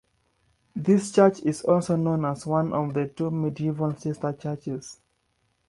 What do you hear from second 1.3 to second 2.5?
is also known as